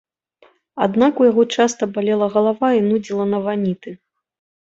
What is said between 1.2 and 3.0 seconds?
у яго часта балела галава і